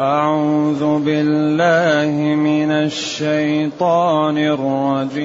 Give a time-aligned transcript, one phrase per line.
[0.00, 5.18] أعوذ بالله من الشيطان الرجيم.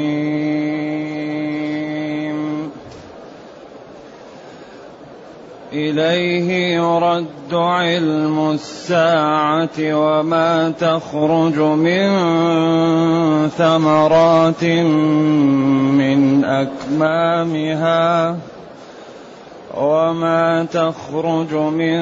[5.73, 12.09] إليه يرد علم الساعة وما تخرج من
[13.49, 14.63] ثمرات
[15.93, 18.37] من أكمامها.
[19.73, 22.01] وما تخرج من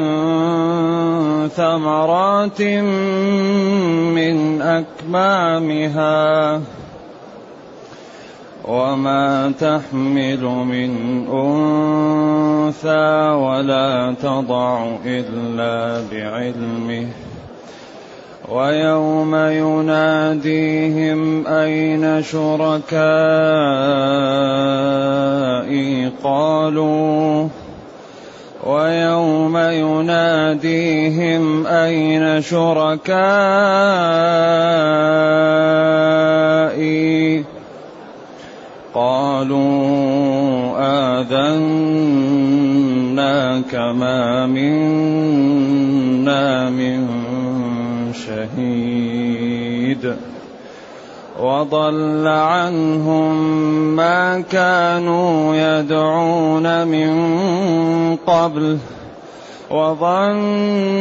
[1.48, 2.62] ثمرات
[4.12, 6.62] من أكمامها
[8.68, 10.92] وما تحمل من
[11.28, 17.08] أنثى ولا تضع إلا بعلمه
[18.50, 22.92] ويوم يناديهم أين شركائي
[26.24, 27.48] قالوا
[28.64, 33.02] ويوم يناديهم أين شركائي؟
[38.94, 40.78] قالوا
[41.22, 41.62] آذناك
[43.76, 45.10] ما منا
[46.70, 47.08] من
[48.14, 50.16] شهيد.
[51.42, 53.36] وضل عنهم
[53.96, 57.12] ما كانوا يدعون من
[58.28, 58.78] قبل
[59.72, 60.94] وظنوا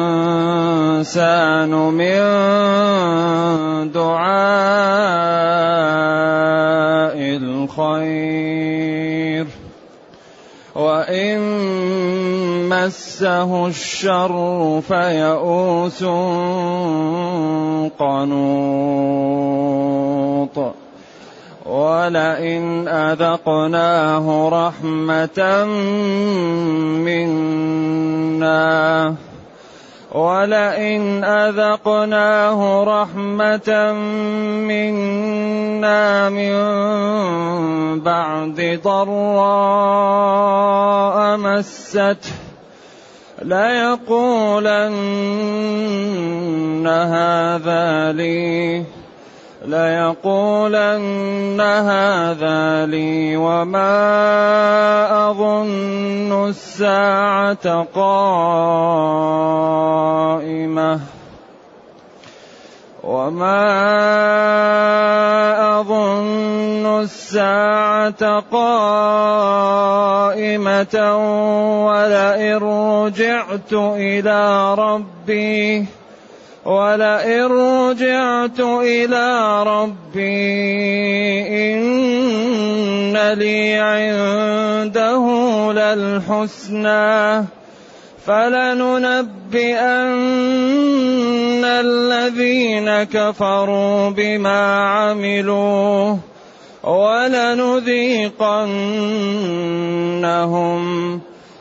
[1.72, 2.22] من
[3.92, 4.40] دعاء
[7.20, 8.60] الخير.
[10.76, 11.40] وإن
[12.86, 16.04] مسه الشر فيئوس
[18.00, 18.90] قنوط.
[21.66, 25.66] ولئن أذقناه رحمة
[27.06, 29.16] منا.
[30.12, 33.94] ولئن أذقناه رحمة
[34.68, 36.60] منا من
[38.00, 39.78] بعد ضراء
[41.38, 42.49] مسته
[43.42, 44.88] ليقولن
[46.88, 48.84] هذا لي
[49.66, 53.90] ليقولن هذا لي وما
[55.30, 58.40] أظن الساعة قائمة.
[63.04, 63.80] وما
[65.80, 69.66] أظن الساعة قائمة
[71.88, 75.86] ولئن رجعت إلى ربي
[76.66, 80.60] ولئن رجعت إلى ربي
[81.74, 85.26] إن لي عنده
[85.74, 87.46] للحسنى
[88.30, 89.66] فلننبئن
[91.66, 96.16] الذين كفروا بما عملوا
[96.84, 98.02] ولنذيقنهم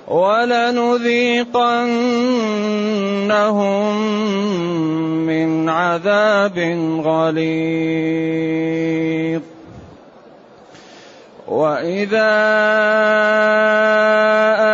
[0.09, 1.49] ولنذيقنهم
[5.27, 6.59] من عذاب
[7.05, 8.39] غليظ.
[11.49, 12.35] واذا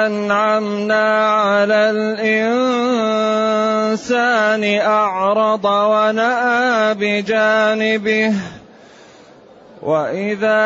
[0.07, 3.55] انعمنا على الانسان
[4.81, 8.35] اعرض وناى بجانبه
[9.83, 10.65] واذا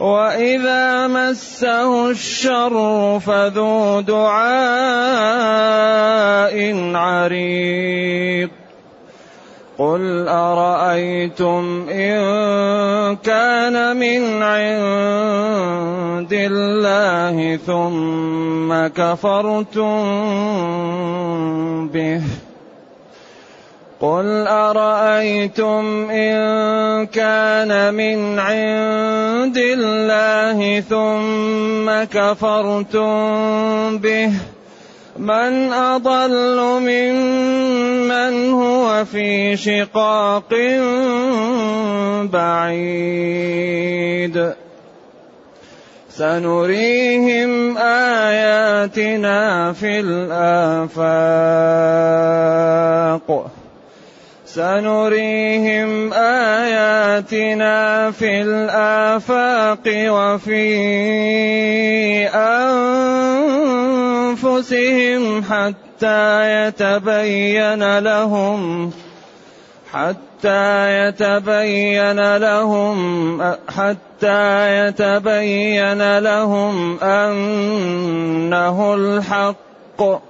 [0.00, 2.74] وإذا مسه الشر
[3.20, 4.56] فذو دعاء
[6.96, 8.50] عريض.
[9.78, 20.00] قل أرأيتم إن كان من عند الله ثم كفرتم
[21.88, 22.49] به؟
[24.00, 34.32] قل ارايتم ان كان من عند الله ثم كفرتم به
[35.18, 40.54] من اضل ممن هو في شقاق
[42.32, 43.70] بعيد
[46.10, 51.10] سنريهم آياتنا في الآفاق
[54.54, 60.66] سنريهم آياتنا في الآفاق وفي
[64.34, 68.90] أنفسهم حتى يتبين لهم
[69.92, 73.42] حتى يتبين لهم
[73.76, 80.29] حتى يتبين لهم أنه الحق.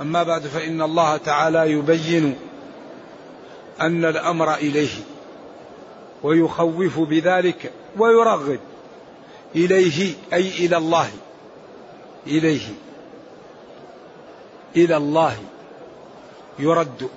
[0.00, 2.36] أما بعد فإن الله تعالى يبين
[3.80, 5.02] أن الأمر إليه
[6.22, 8.60] ويخوف بذلك ويرغب
[9.56, 11.10] إليه أي إلى الله
[12.26, 12.68] إليه
[14.76, 15.36] إلى الله
[16.58, 17.08] يرد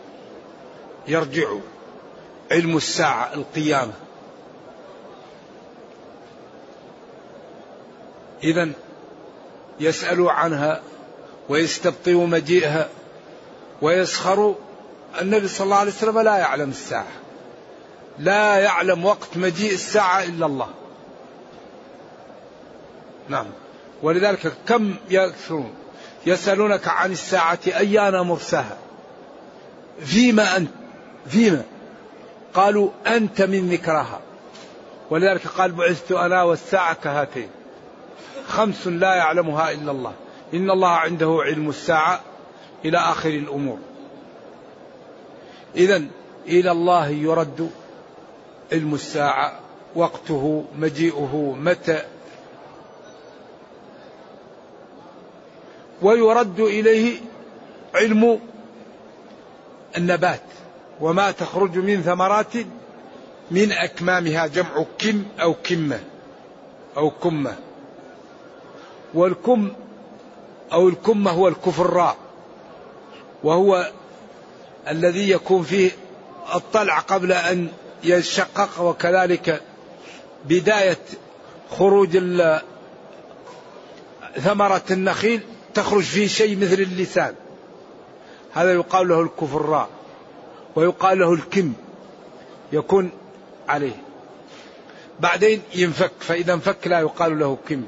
[1.07, 1.47] يرجع
[2.51, 3.93] علم الساعة القيامة.
[8.43, 8.69] إذا
[9.79, 10.81] يسأل عنها
[11.49, 12.89] ويستبطئ مجيئها
[13.81, 14.55] ويسخر.
[15.21, 17.07] النبي صلى الله عليه وسلم لا يعلم الساعة
[18.19, 20.69] لا يعلم وقت مجيء الساعة إلا الله.
[23.29, 23.45] نعم.
[24.03, 25.73] ولذلك كم يكثرون
[26.25, 28.77] يسألونك عن الساعة أيان مرساها؟
[30.05, 30.69] فيما أنت
[31.27, 31.63] فيما؟
[32.53, 34.19] قالوا أنت من ذكرها.
[35.09, 37.49] ولذلك قال بعثت أنا والساعة كهاتين.
[38.47, 40.13] خمس لا يعلمها إلا الله.
[40.53, 42.21] إن الله عنده علم الساعة
[42.85, 43.77] إلى آخر الأمور.
[45.75, 46.03] إذا
[46.47, 47.71] إلى الله يرد
[48.71, 49.59] علم الساعة
[49.95, 52.01] وقته مجيئه متى.
[56.01, 57.19] ويرد إليه
[57.95, 58.39] علم
[59.97, 60.41] النبات
[61.01, 62.53] وما تخرج من ثمرات
[63.51, 65.99] من أكمامها جمع كم أو كمة
[66.97, 67.55] أو كمة.
[69.13, 69.71] والكم
[70.73, 72.17] أو الكمة هو الكفراء
[73.43, 73.91] وهو
[74.87, 75.91] الذي يكون فيه
[76.55, 77.67] الطلع قبل أن
[78.03, 79.61] يشقق وكذلك
[80.45, 80.99] بداية
[81.71, 82.17] خروج
[84.39, 85.41] ثمرة النخيل
[85.73, 87.35] تخرج فيه شيء مثل اللسان.
[88.53, 89.89] هذا يقال له الكفراء
[90.75, 91.73] ويقال له الكم
[92.71, 93.09] يكون
[93.69, 93.95] عليه.
[95.19, 97.83] بعدين ينفك فإذا انفك لا يقال له كم.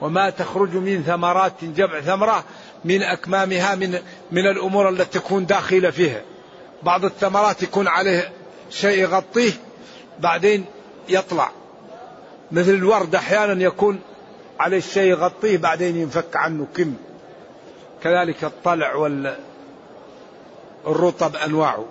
[0.00, 2.44] وما تخرج من ثمرات جمع ثمرة
[2.84, 3.98] من أكمامها من
[4.32, 6.22] من الأمور التي تكون داخلة فيها.
[6.82, 8.32] بعض الثمرات يكون عليه
[8.70, 9.52] شيء يغطيه
[10.20, 10.64] بعدين
[11.08, 11.50] يطلع.
[12.52, 14.00] مثل الورد أحيانا يكون
[14.60, 16.94] عليه شيء يغطيه بعدين ينفك عنه كم.
[18.02, 19.36] كذلك الطلع وال
[20.86, 21.84] الرطب أنواعه.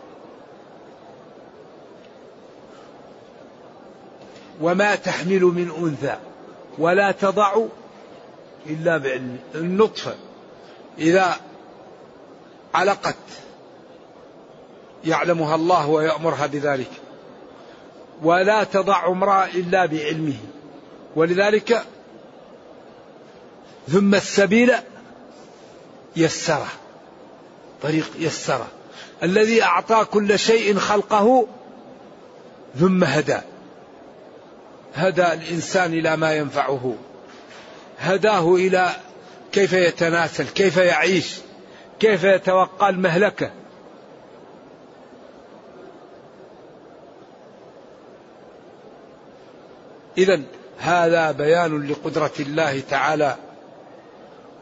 [4.62, 6.18] وما تحمل من أنثى.
[6.78, 7.58] ولا تضع
[8.66, 10.16] إلا بعلم النطفة
[10.98, 11.36] إذا
[12.74, 13.16] علقت
[15.06, 16.92] يعلمها الله ويأمرها بذلك.
[18.24, 20.38] ولا تضع امرأة إلا بعلمه.
[21.16, 21.84] ولذلك
[23.88, 24.74] ثم السبيل
[26.16, 26.68] يسره.
[27.82, 28.68] طريق يسره.
[29.24, 31.48] الذي أعطى كل شيء خلقه
[32.80, 33.38] ثم هدى.
[34.96, 36.96] هدى الإنسان إلى ما ينفعه.
[38.00, 38.90] هداه إلى
[39.52, 41.36] كيف يتناسل كيف يعيش
[42.00, 43.52] كيف يتوقع المهلكة.
[50.18, 50.42] إذا
[50.78, 53.36] هذا بيان لقدرة الله تعالى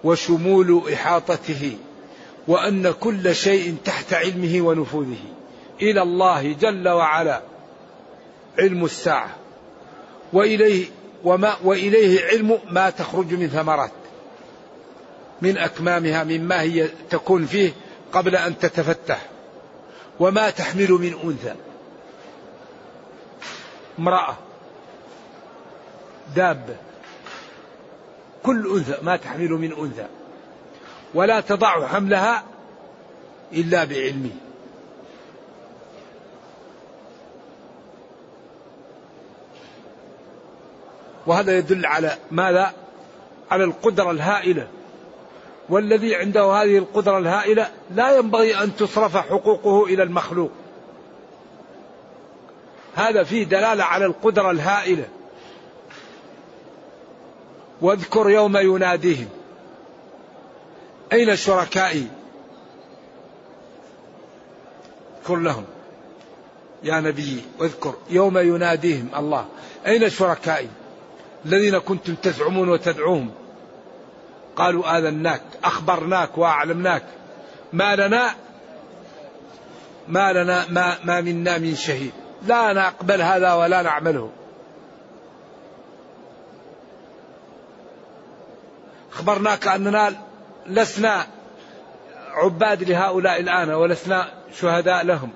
[0.04, 1.78] وشمول إحاطته
[2.48, 5.24] وأن كل شيء تحت علمه ونفوذه.
[5.82, 7.42] إلى الله جل وعلا
[8.60, 9.36] علم الساعة
[10.34, 10.86] وإليه
[11.26, 13.92] وما وإليه علم ما تخرج من ثمرات.
[15.42, 17.72] من أكمامها مما هي تكون فيه
[18.14, 19.26] قبل أن تتفتح.
[20.20, 21.56] وما تحمل من أنثى.
[24.00, 24.38] امرأة.
[26.36, 26.76] دابة
[28.44, 30.08] كل أنثى ما تحمل من أنثى.
[31.14, 32.44] ولا تضع حملها
[33.54, 34.45] إلا بعلمه.
[41.28, 42.74] وهذا يدل على ماذا؟
[43.52, 44.68] على القدرة الهائلة.
[45.70, 50.52] والذي عنده هذه القدرة الهائلة لا ينبغي أن تصرف حقوقه إلى المخلوق.
[52.96, 55.08] هذا فيه دلالة على القدرة الهائلة.
[57.82, 59.30] واذكر يوم يناديهم.
[61.14, 62.08] أين شركائي؟
[65.22, 65.64] اذكر لهم.
[66.84, 67.94] يا نبي واذكر.
[68.10, 69.46] يوم يناديهم الله.
[69.88, 70.70] أين شركائي؟
[71.46, 73.32] الذين كنتم تزعمون وتدعوهم.
[74.56, 77.04] قالوا آذناك أخبرناك وأعلمناك.
[77.74, 78.36] ما لنا
[80.08, 82.12] ما لنا ما, ما منا من شهيد.
[82.48, 84.32] لا نقبل هذا ولا نعمله.
[89.14, 90.14] أخبرناك أننا
[90.68, 91.28] لسنا
[92.34, 95.30] عباد لهؤلاء الآن ولسنا شهداء لهم.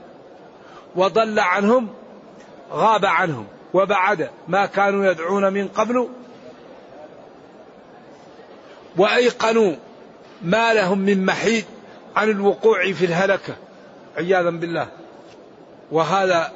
[0.96, 1.88] وضل عنهم
[2.72, 3.48] غاب عنهم.
[3.74, 6.10] وبعد ما كانوا يدعون من قبل
[8.98, 9.76] وأيقنوا
[10.42, 11.66] ما لهم من محيد
[12.16, 13.56] عن الوقوع في الهلكة
[14.18, 14.88] عياذا بالله.
[15.92, 16.52] وهذا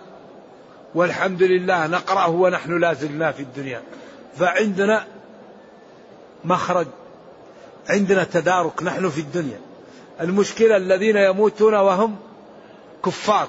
[0.96, 3.82] والحمد لله نقرأه ونحن لا زلنا في الدنيا.
[4.36, 5.06] فعندنا
[6.46, 6.88] مخرج
[7.90, 9.60] عندنا تدارك نحن في الدنيا.
[10.22, 12.16] المشكلة الذين يموتون وهم
[13.06, 13.48] كفار.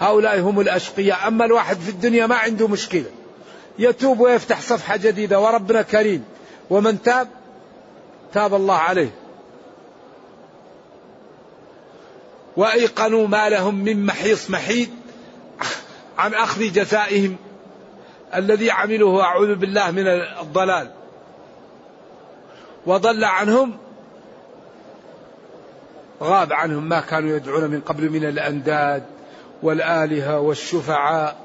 [0.00, 1.28] هؤلاء هم الأشقياء.
[1.28, 3.10] أما الواحد في الدنيا ما عنده مشكلة.
[3.78, 5.40] يتوب ويفتح صفحة جديدة.
[5.40, 6.24] وربنا كريم.
[6.70, 7.28] ومن تاب
[8.32, 9.10] تاب الله عليه.
[12.56, 14.90] وأيقنوا ما لهم من محيص محيد
[16.18, 17.36] عن أخذ جزائهم.
[18.34, 20.06] الذي عملوه أعوذ بالله من
[20.40, 20.90] الضلال.
[22.86, 23.76] وضل عنهم.
[26.22, 29.13] غاب عنهم ما كانوا يدعون من قبل من الأنداد.
[29.62, 31.36] والآلهة والشفعاء.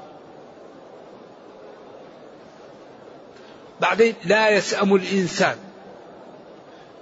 [3.80, 5.56] بعدين لا يسأم الإنسان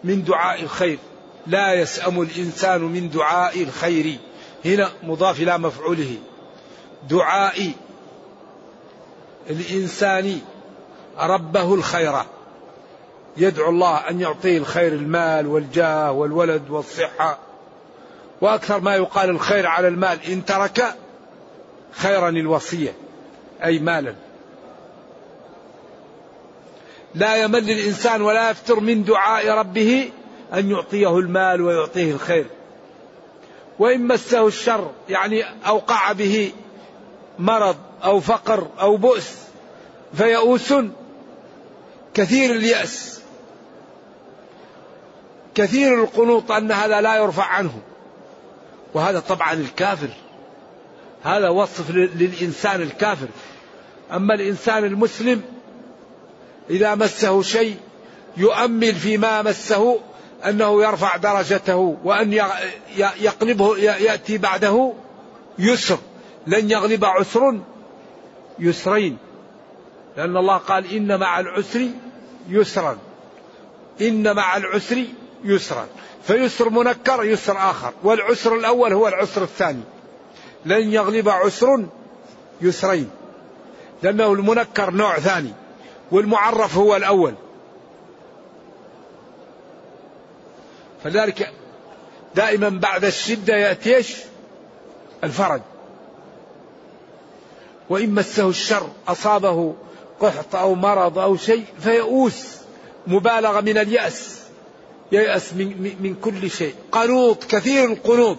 [0.04, 0.98] من دعاء الخير.
[1.46, 4.18] لا يسأم الإنسان من دعاء الخير.
[4.64, 6.16] هنا مضاف إلى مفعوله.
[7.10, 7.72] دعاء
[9.50, 10.40] الإنسان
[11.18, 12.14] ربه الخير.
[13.36, 17.47] يدعو الله أن يعطيه الخير المال والجاه والولد والصحة.
[18.40, 20.94] وأكثر ما يقال الخير على المال إن ترك
[21.92, 22.92] خيرا الوصية
[23.64, 24.14] أي مالا.
[27.14, 30.10] لا يمل الإنسان ولا يفتر من دعاء ربه
[30.54, 32.46] أن يعطيه المال ويعطيه الخير.
[33.78, 36.52] وإن مسه الشر يعني أوقع به
[37.38, 39.36] مرض أو فقر أو بؤس
[40.14, 40.74] فيئوس
[42.14, 43.20] كثير اليأس.
[45.54, 47.80] كثير القنوط أن هذا لا يرفع عنه.
[48.94, 50.08] وهذا طبعا الكافر.
[51.22, 53.26] هذا وصف للإنسان الكافر.
[54.12, 55.42] أما الإنسان المسلم
[56.70, 57.76] إذا مسه شيء
[58.36, 60.00] يؤمل فيما مسه
[60.44, 62.32] أنه يرفع درجته وأن
[62.96, 64.92] يقلبه يأتي بعده
[65.58, 65.98] يسر.
[66.46, 67.60] لن يغلب عسر
[68.58, 69.16] يسرين.
[70.16, 71.86] لأن الله قال إن مع العسر
[72.48, 72.98] يسرا.
[74.00, 75.04] إن مع العسر
[75.44, 75.86] يسرا.
[76.28, 77.92] فيسر منكر يسر آخر.
[78.02, 79.82] والعسر الأول هو العسر الثاني.
[80.64, 81.86] لن يغلب عسر
[82.60, 83.10] يسرين.
[84.02, 85.52] لأنه المنكر نوع ثاني.
[86.10, 87.34] والمعرف هو الأول.
[91.04, 91.52] فلذلك
[92.34, 94.04] دائما بعد الشدة يأتي
[95.24, 95.60] الفرج.
[97.90, 99.74] وإن مسه الشر أصابه
[100.20, 102.58] قحط أو مرض أو شيء فيئوس.
[103.06, 104.37] مبالغة من اليأس.
[105.12, 106.74] ييأس من, من كل شيء.
[106.92, 108.36] قنوط كثير القنوط.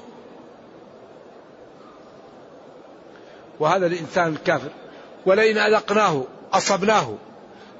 [3.59, 4.69] وهذا الإنسان الكافر.
[5.25, 6.23] ولئن أذقناه
[6.53, 7.15] أصبناه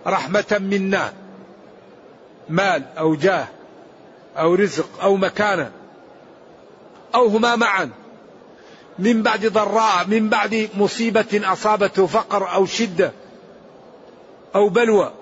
[0.08, 1.14] رحمة منا.
[2.50, 3.48] مال أو جاه
[4.38, 5.72] أو رزق أو مكانة
[7.16, 7.90] أو هما معا.
[9.00, 13.12] من بعد ضراء من بعد مصيبة أصابته فقر أو شدة
[14.56, 15.14] أو بلوى.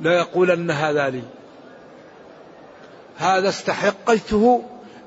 [0.00, 1.22] لا يقولن هذا لي.
[3.18, 4.62] هذا استحقيته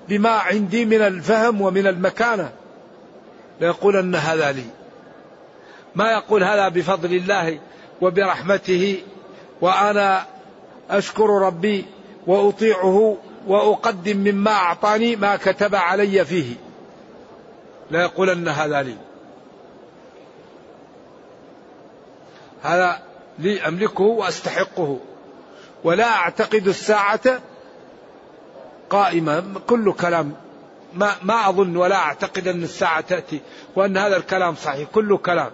[0.10, 2.52] بما عندي من الفهم ومن المكانة.
[3.62, 4.66] ليقولن هذا لي.
[5.96, 7.60] ما يقول هذا بفضل الله
[8.02, 9.04] وبرحمته
[9.62, 10.26] وأنا
[10.90, 11.86] أشكر ربي
[12.28, 16.56] وأطيعه وأقدم مما أعطاني ما كتب علي فيه.
[17.92, 18.96] لا يقولن هذا لي.
[22.64, 23.00] هذا
[23.40, 25.00] لي أملكه وأستحقه.
[25.84, 27.40] ولا أعتقد الساعة
[28.90, 30.36] قائمة كل كلام
[30.96, 33.40] ما ما أظن ولا أعتقد أن الساعة تأتي
[33.76, 35.52] وأن هذا الكلام صحيح كل كلام.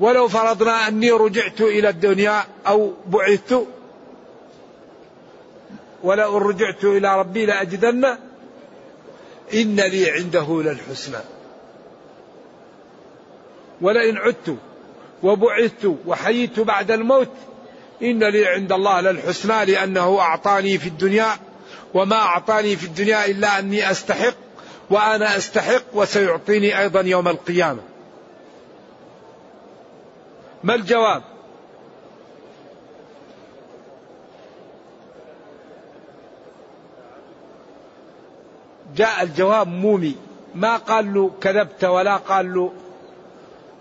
[0.00, 3.66] ولو فرضنا أني رجعت إلى الدنيا أو بعثت
[6.02, 8.04] ولو رجعت إلى ربي لأجدن
[9.54, 11.18] إن لي عنده للحسنى.
[13.80, 14.56] ولئن عدت
[15.22, 17.32] وبعثت وحييت بعد الموت
[18.02, 21.36] إن لي عند الله للحسنى لأنه أعطاني في الدنيا
[21.94, 24.34] وما أعطاني في الدنيا إلا أني أستحق
[24.90, 27.80] وأنا أستحق وسيعطيني أيضا يوم القيامة.
[30.64, 31.22] ما الجواب؟
[38.96, 40.16] جاء الجواب مومي.
[40.54, 42.72] ما قال له كذبت ولا قال له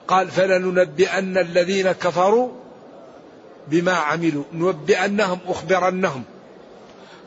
[0.07, 2.49] قال فلننبئن الذين كفروا
[3.67, 4.43] بما عملوا.
[4.53, 6.23] ننبئنهم أخبرنهم.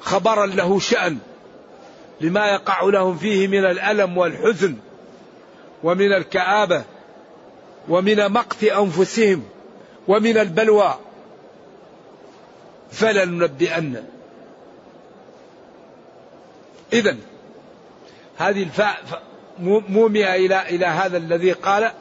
[0.01, 1.19] خبرا له شأن
[2.21, 4.77] لما يقع لهم فيه من الألم والحزن
[5.83, 6.85] ومن الكآبة
[7.89, 9.43] ومن مقت أنفسهم
[10.09, 10.95] ومن البلوى.
[12.93, 14.05] فلننبئن
[16.93, 17.17] إذا
[18.37, 19.23] هذه الفاء
[19.89, 21.93] مومئة إلى إلى هذا الذي قال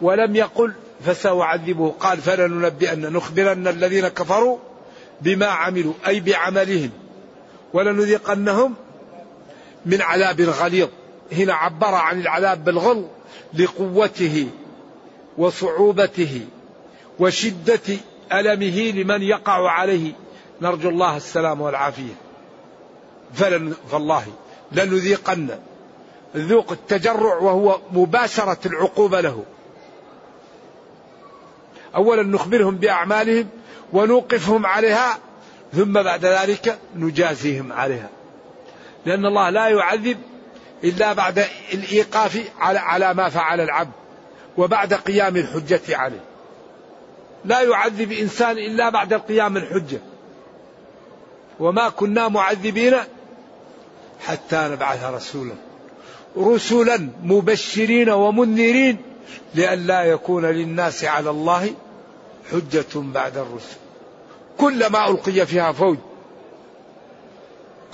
[0.00, 0.74] ولم يقل
[1.06, 1.94] فسأعذبه.
[2.00, 4.58] قال فلننبئن نخبرن الذين كفروا
[5.20, 6.90] بما عملوا أي بعملهم.
[7.74, 8.74] ولنذيقنهم
[9.86, 10.88] من عذاب غليظ
[11.32, 13.06] هنا عبر عن العذاب بالغل
[13.54, 14.48] لقوته
[15.38, 16.40] وصعوبته
[17.18, 17.96] وشدة
[18.32, 20.12] ألمه لمن يقع عليه.
[20.60, 22.14] نرجو الله السلام والعافية.
[23.34, 24.24] فلن فالله
[24.72, 25.58] لنذيقن.
[26.36, 29.44] ذوق التجرع وهو مباشرة العقوبة له.
[31.96, 33.48] أولا نخبرهم بأعمالهم
[33.92, 35.18] ونوقفهم عليها
[35.74, 38.08] ثم بعد ذلك نجازيهم عليها.
[39.06, 40.18] لأن الله لا يعذب
[40.84, 43.92] إلا بعد الإيقاف على على ما فعل العبد
[44.56, 46.24] وبعد قيام الحجة عليه.
[47.44, 50.00] لا يعذب إنسان إلا بعد القيام الحجة.
[51.60, 52.94] وما كنا معذبين
[54.26, 55.54] حتى نبعث رسولا.
[56.36, 59.02] رسلا مبشرين ومنذرين
[59.54, 61.74] لئلا يكون للناس على الله
[62.52, 63.83] حجة بعد الرسل.
[64.58, 65.96] كلما ألقي فيها فوج.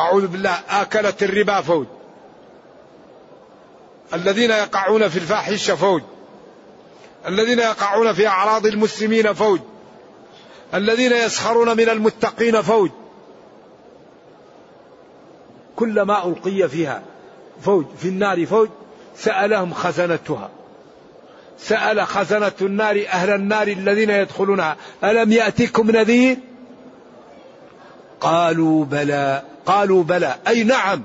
[0.01, 1.87] أعوذ بالله آكلت الربا فوج.
[4.15, 6.03] الذين يقعون في الفاحشة فوج.
[7.27, 9.61] الذين يقعون في أعراض المسلمين فوج.
[10.75, 12.91] الذين يسخرون من المتقين فوج.
[15.77, 17.03] كلما ألقي فيها
[17.63, 18.69] فوج في النار فوج
[19.17, 20.51] سألهم خزنتها.
[21.59, 24.77] سأل خزنة النار أهل النار الذين يدخلونها.
[25.05, 26.39] ألم يأتكم نذير؟
[28.21, 29.43] قالوا بلى.
[29.67, 30.37] قالوا بلى.
[30.49, 31.03] أي نعم.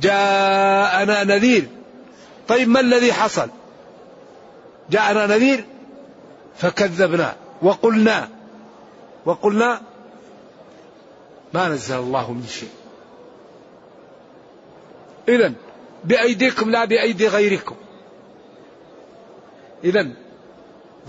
[0.00, 1.68] جاءنا نذير.
[2.48, 3.48] طيب ما الذي حصل؟
[4.90, 5.64] جاءنا نذير
[6.56, 8.28] فكذبنا وقلنا.
[9.24, 9.80] وقلنا
[11.54, 12.68] ما نزل الله من شيء.
[15.28, 15.52] إذا
[16.04, 17.76] بأيديكم لا بأيدي غيركم.
[19.84, 20.25] إذا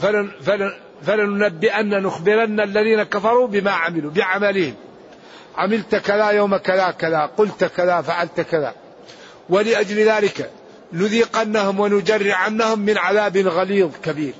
[0.01, 0.73] فلن فلن
[1.05, 4.75] فلننبئن نخبرن الذين كفروا بما عملوا بعملهم.
[5.57, 8.73] عملت كذا يوم كذا كذا قلت كذا فعلت كذا.
[9.49, 10.51] ولأجل ذلك
[10.93, 14.33] نذيقنهم ونجرعنهم من عذاب غليظ كبير.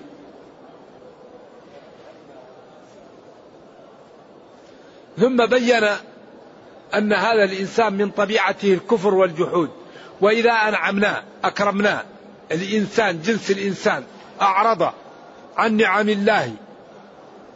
[5.18, 5.84] ثم بين
[6.96, 9.70] أن هذا الإنسان من طبيعته الكفر والجحود.
[10.22, 12.04] وإذا أنعمنا أكرمنا
[12.52, 14.04] الإنسان جنس الإنسان
[14.42, 14.92] أعرض
[15.58, 16.54] عن نعم الله.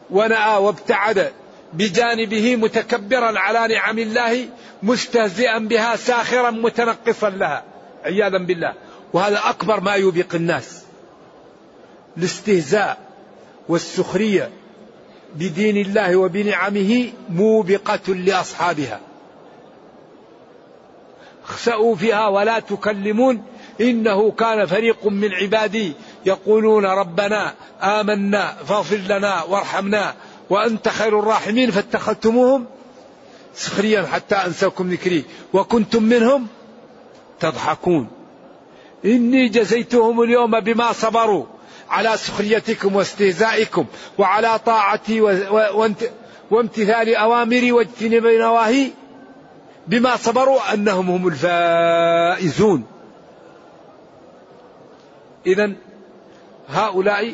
[0.10, 1.32] ونأى وابتعد
[1.74, 4.48] بجانبه متكبرا على نعم الله
[4.84, 7.64] مستهزئا بها ساخرا متنقصا لها.
[8.04, 8.74] عياذا بالله.
[9.14, 10.82] وهذا أكبر ما يوبق الناس.
[12.18, 12.98] الاستهزاء
[13.70, 14.50] والسخرية
[15.36, 19.00] بدين الله وبنعمه موبقة لأصحابها.
[21.46, 23.44] اخسأوا فيها ولا تكلمون.
[23.82, 25.94] إنه كان فريق من عبادي
[26.26, 30.14] يقولون ربنا آمنا فاغفر لنا وارحمنا
[30.50, 32.66] وأنت خير الراحمين فاتخذتموهم
[33.56, 36.48] سخريا حتى أنساكم ذكري وكنتم منهم
[37.40, 38.08] تضحكون.
[39.06, 41.46] إني جزيتهم اليوم بما صبروا
[41.90, 43.86] على سخريتكم واستهزائكم
[44.18, 45.22] وعلى طاعتي
[46.52, 48.92] وامتثال أوامري واجتناب نواهي
[49.88, 52.84] بما صبروا أنهم هم الفائزون.
[55.48, 55.72] إذا
[56.72, 57.34] هؤلاء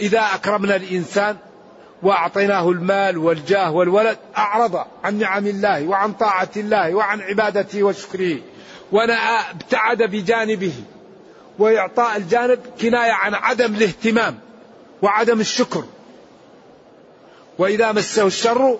[0.00, 1.36] إذا أكرمنا الإنسان
[2.02, 8.38] وأعطيناه المال والجاه والولد أعرض عن نعم الله وعن طاعة الله وعن عبادته وشكره
[9.50, 10.72] أبتعد بجانبه
[11.58, 14.38] وإعطاء الجانب كناية عن عدم الاهتمام
[15.02, 15.84] وعدم الشكر.
[17.58, 18.78] وإذا مسه الشر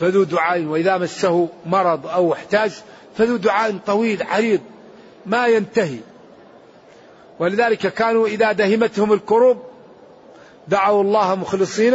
[0.00, 2.72] فذو دعاء وإذا مسه مرض أو احتاج
[3.16, 4.60] فذو دعاء طويل عريض
[5.26, 5.98] ما ينتهي.
[7.38, 9.62] ولذلك كانوا إذا دهمتهم الكروب
[10.68, 11.94] دعوا الله مخلصين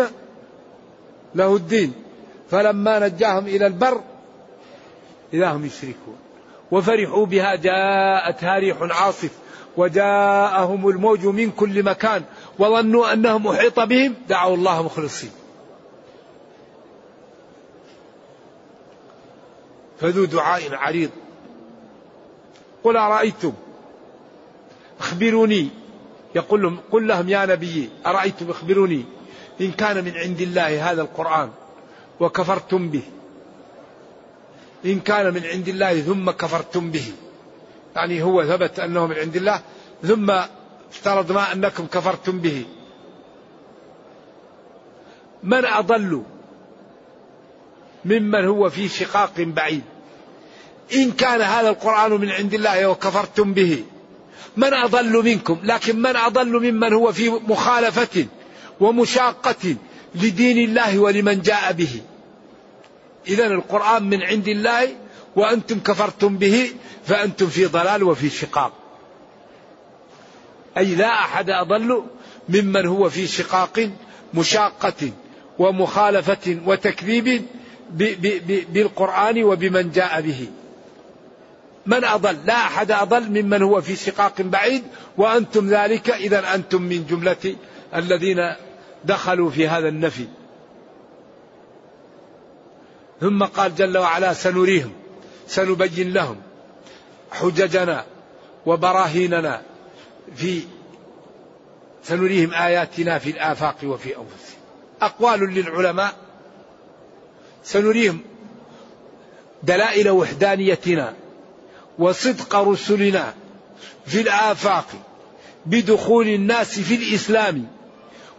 [1.35, 1.93] له الدين.
[2.51, 4.01] فلما نجاهم إلى البر
[5.33, 6.15] إذا هم يشركون.
[6.71, 9.31] وفرحوا بها جاءتها ريح عاصف
[9.77, 12.23] وجاءهم الموج من كل مكان
[12.59, 15.31] وظنوا أنهم أحيط بهم دعوا الله مخلصين.
[19.99, 21.09] فذو دعاء عريض.
[22.83, 23.53] قل أرأيتم
[25.03, 25.69] أخبروني.
[26.35, 29.05] يقول لهم قل لهم يا نبي أرأيتم اخبروني؟
[29.61, 31.49] إن كان من عند الله هذا القرآن
[32.19, 33.01] وكفرتم به.
[34.85, 37.11] إن كان من عند الله ثم كفرتم به.
[37.95, 39.61] يعني هو ثبت أنه من عند الله
[40.03, 40.31] ثم
[40.91, 42.65] افترضنا أنكم كفرتم به.
[45.43, 46.23] من أضل؟
[48.05, 49.83] ممن هو في شقاق بعيد.
[50.93, 53.83] إن كان هذا القرآن من عند الله وكفرتم به.
[54.57, 58.25] من أضل منكم؟ لكن من أضل ممن هو في مخالفة
[58.79, 59.75] ومشاقة
[60.15, 62.01] لدين الله ولمن جاء به.
[63.27, 64.95] إذا القرآن من عند الله
[65.35, 66.71] وأنتم كفرتم به
[67.05, 68.73] فأنتم في ضلال وفي شقاق.
[70.77, 72.03] أي لا أحد أضل
[72.49, 73.89] ممن هو في شقاق
[74.33, 75.11] مشاقة
[75.59, 77.45] ومخالفة وتكذيب
[78.73, 80.47] بالقرآن وبمن جاء به.
[81.85, 84.83] من أضل؟ لا أحد أضل ممن هو في شقاق بعيد
[85.17, 86.09] وأنتم ذلك.
[86.09, 87.55] إذا أنتم من جملة
[87.95, 88.55] الذين
[89.05, 90.27] دخلوا في هذا النفي.
[93.21, 94.93] ثم قال جل وعلا سنريهم
[95.47, 96.41] سنبين لهم
[97.31, 98.05] حججنا
[98.65, 99.61] وبراهيننا
[100.35, 100.61] في
[102.03, 104.59] سنريهم آياتنا في الآفاق وفي أنفسهم
[105.01, 106.15] أقوال للعلماء
[107.63, 108.19] سنريهم
[109.63, 111.13] دلائل وحدانيتنا
[111.99, 113.33] وصدق رسلنا
[114.05, 114.85] في الآفاق
[115.65, 117.67] بدخول الناس في الإسلام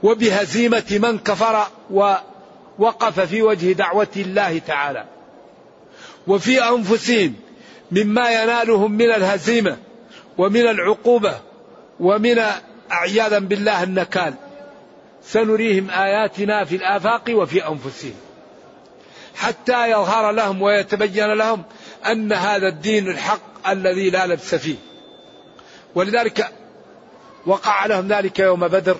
[0.03, 5.05] وبهزيمة من كفر ووقف في وجه دعوة الله تعالى.
[6.27, 7.35] وفي أنفسهم
[7.91, 9.77] مما ينالهم من الهزيمة
[10.39, 11.41] ومن العقوبة
[12.01, 12.43] ومن
[12.93, 14.35] أعياذا بالله النكال.
[15.25, 18.15] سنريهم آياتنا في الآفاق وفي أنفسهم.
[19.35, 21.63] حتى يظهر لهم ويتبين لهم
[22.07, 24.77] أن هذا الدين الحق الذي لا لبس فيه.
[25.95, 26.53] ولذلك
[27.47, 28.97] وقع لهم ذلك يوم بدر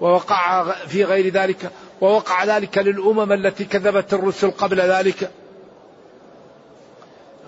[0.00, 5.30] ووقع في غير ذلك ووقع ذلك للأمم التي كذبت الرسل قبل ذلك.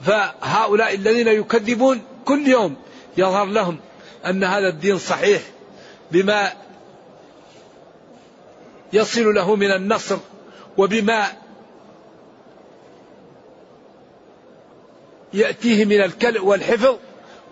[0.02, 2.76] فهؤلاء الذين يكذبون كل يوم
[3.16, 3.78] يظهر لهم
[4.26, 5.42] أن هذا الدين صحيح
[6.10, 6.52] بما
[8.92, 10.18] يصل له من النصر
[10.76, 11.26] وبما
[15.34, 16.96] يأتيه من الكلء والحفظ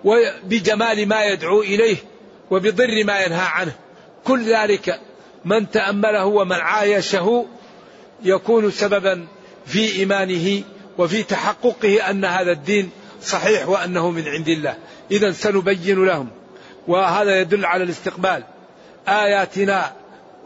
[0.05, 1.97] وبجمال ما يدعو إليه
[2.51, 3.73] وبضر ما ينهى عنه.
[4.25, 5.01] كل ذلك
[5.45, 7.47] من تأمله ومن عايشه
[8.23, 9.27] يكون سببا
[9.67, 10.63] في إيمانه
[10.99, 12.91] وفي تحققه أن هذا الدين
[13.23, 14.77] صحيح وأنه من عند الله.
[15.11, 16.29] إذا سنبين لهم
[16.89, 18.45] وهذا يدل على الاستقبال.
[19.09, 19.93] آياتنا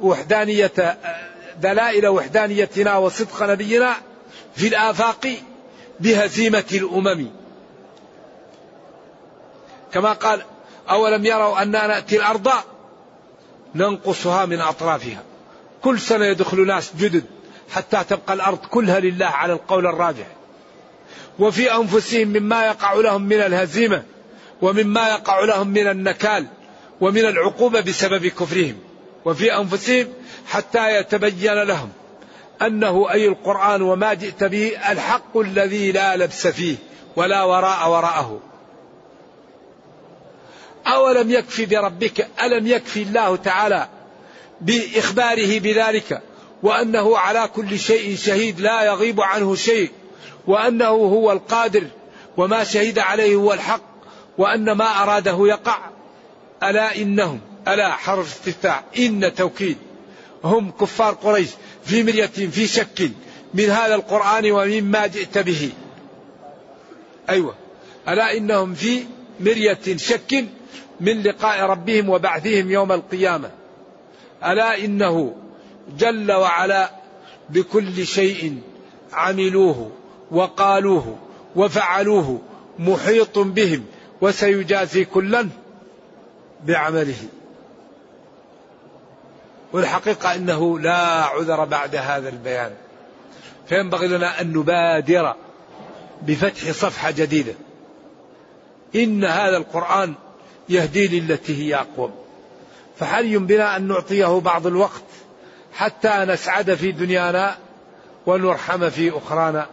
[0.01, 0.99] وحدانية
[1.61, 3.97] دلائل وحدانيتنا وصدق نبينا
[4.57, 5.29] في الآفاق
[6.03, 7.27] بهزيمة الأمم.
[9.93, 10.43] كما قال
[10.91, 12.49] أولم يروا أننا نأتي الأرض
[13.75, 15.23] ننقصها من أطرافها.
[15.83, 17.25] كل سنة يدخل ناس جدد
[17.71, 20.27] حتى تبقى الأرض كلها لله على القول الراجح.
[21.39, 24.03] وفي أنفسهم مما يقع لهم من الهزيمة
[24.63, 26.47] ومما يقع لهم من النكال
[27.01, 28.79] ومن العقوبة بسبب كفرهم.
[29.25, 30.07] وفي أنفسهم
[30.47, 31.93] حتى يتبين لهم
[32.67, 36.77] أنه أي القرآن وما جئت به الحق الذي لا لبس فيه
[37.17, 38.41] ولا وراء وراءه.
[40.87, 43.89] أولم يكفي بربك ألم يكفي الله تعالى
[44.61, 46.23] بإخباره بذلك؟
[46.63, 49.91] وأنه على كل شيء شهيد لا يغيب عنه شيء.
[50.47, 51.85] وأنه هو القادر
[52.37, 53.83] وما شهد عليه هو الحق
[54.39, 55.79] وأن ما أراده يقع.
[56.63, 59.77] ألا إنهم ألا حرف استفتاء إن توكيد.
[60.45, 61.49] هم كفار قريش.
[61.85, 63.11] في مرية في شك
[63.55, 65.71] من هذا القرآن ومما جئت به.
[67.29, 67.55] أيوة.
[68.09, 69.05] ألا إنهم في
[69.41, 70.45] مرية شك
[71.01, 73.51] من لقاء ربهم وبعثهم يوم القيامة.
[74.45, 75.35] ألا إنه
[75.99, 76.91] جل وعلا
[77.51, 78.59] بكل شيء
[79.13, 79.91] عملوه
[80.31, 81.19] وقالوه
[81.57, 82.41] وفعلوه
[82.79, 83.85] محيط بهم
[84.21, 85.49] وسيجازي كلا
[86.67, 87.29] بعمله.
[89.73, 92.73] والحقيقة أنه لا عذر بعد هذا البيان.
[93.69, 95.35] فينبغي لنا أن نبادر
[96.23, 97.55] بفتح صفحة جديدة.
[98.95, 100.15] إن هذا القرآن
[100.69, 102.15] يهدي للتي هي أقوم.
[102.99, 105.03] فحري بنا أن نعطيه بعض الوقت
[105.75, 107.57] حتى نسعد في دنيانا
[108.27, 109.67] ونرحم في أخرانا؟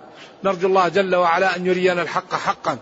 [0.44, 2.78] نرجو الله جل وعلا أن يرينا الحق حقا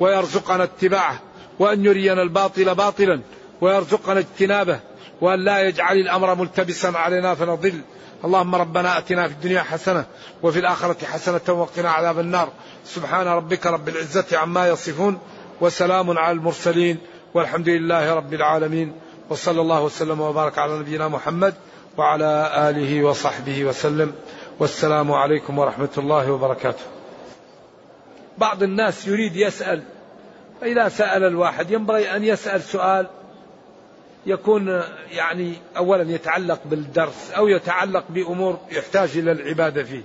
[0.00, 1.20] ويرزقنا اتباعه
[1.58, 3.20] وأن يرينا الباطل باطلا
[3.60, 4.80] ويرزقنا اجتنابه.
[5.20, 7.80] وأن لا يجعل الأمر ملتبسا علينا فنضل.
[8.24, 10.04] اللهم ربنا أتنا في الدنيا حسنة
[10.42, 12.48] وفي الآخرة حسنة وقنا عذاب النار.
[12.84, 15.18] سبحان ربك رب العزة عما يصفون
[15.60, 16.98] وسلام على المرسلين
[17.34, 18.92] والحمد لله رب العالمين.
[19.30, 21.54] وصلى الله وسلم وبارك على نبينا محمد
[21.96, 24.12] وعلى آله وصحبه وسلم.
[24.58, 26.84] والسلام عليكم ورحمة الله وبركاته.
[28.38, 29.82] بعض الناس يريد يسأل.
[30.60, 33.06] فإذا سأل الواحد ينبغي أن يسأل سؤال
[34.26, 40.02] يكون يعني أولا يتعلق بالدرس أو يتعلق بأمور يحتاج إلى العبادة فيه.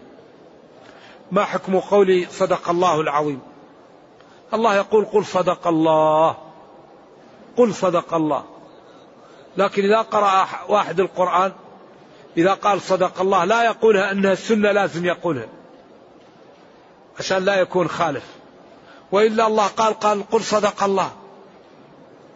[1.32, 3.39] ما حكم قولي صدق الله العظيم؟
[4.54, 6.38] الله يقول قل صدق الله.
[7.58, 8.43] قل صدق الله.
[9.58, 11.52] لكن إذا قرأ واحد القرآن
[12.38, 15.47] إذا قال صدق الله لا يقولها أنها السنة لازم يقولها.
[17.19, 18.23] عشان لا يكون خالف.
[19.12, 21.12] وإلا الله قال قال قل صدق الله.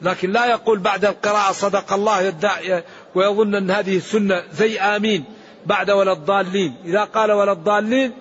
[0.01, 2.83] لكن لا يقول بعد القراءة صدق الله يدعي
[3.15, 5.23] ويظن أن هذه السنة زي آمين
[5.65, 6.75] بعد ولا الضالين.
[6.85, 8.13] إذا قال ولا الضالين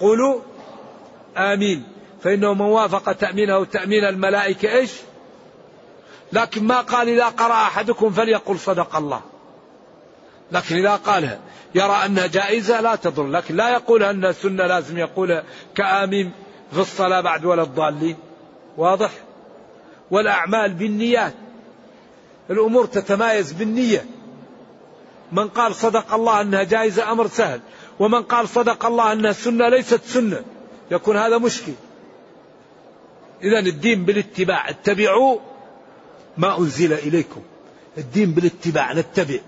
[0.00, 0.40] قولوا
[1.36, 1.84] آمين.
[2.22, 4.90] فإنه من وافق تأمينه تأمين الملائكة إيش؟
[6.32, 9.20] لكن ما قال إذا قرأ أحدكم فليقل صدق الله.
[10.52, 11.38] لكن إذا قالها
[11.74, 13.26] يرى أنها جائزة لا تضر.
[13.26, 16.32] لكن لا يقول أنها سنة لازم يقولها كآمين
[16.72, 18.16] في الصلاة بعد ولا الضالين.
[18.76, 19.10] واضح؟
[20.10, 21.34] والأعمال بالنيات.
[22.50, 24.04] الأمور تتمايز بالنية.
[25.32, 27.60] من قال صدق الله أنها جائزة أمر سهل
[27.98, 30.42] ومن قال صدق الله أنها سنة ليست سنة
[30.90, 31.72] يكون هذا مشكل.
[33.42, 35.38] إذا الدين بالاتباع اتبعوا
[36.36, 37.42] ما أنزل إليكم.
[37.98, 39.38] الدين بالاتباع نتبع.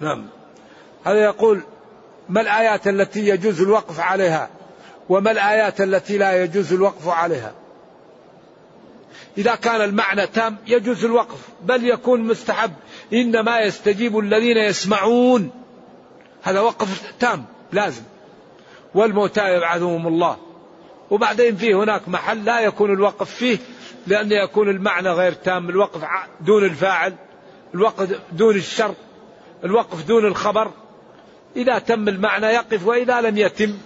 [0.00, 0.26] نعم.
[1.04, 1.60] هذا يقول
[2.28, 4.50] ما الآيات التي يجوز الوقف عليها؟
[5.08, 7.52] وما الآيات التي لا يجوز الوقف عليها؟
[9.38, 12.72] إذا كان المعنى تام يجوز الوقف بل يكون مستحب.
[13.12, 15.50] إنما يستجيب الذين يسمعون.
[16.42, 18.02] هذا وقف تام لازم.
[18.94, 20.36] والموتى يبعثهم الله.
[21.10, 23.58] وبعدين في هناك محل لا يكون الوقف فيه
[24.06, 25.68] لأن يكون المعنى غير تام.
[25.68, 26.04] الوقف
[26.40, 27.14] دون الفاعل
[27.74, 28.96] الوقف دون الشرط
[29.64, 30.70] الوقف دون الخبر.
[31.56, 33.78] إذا تم المعنى يقف وإذا لم يتم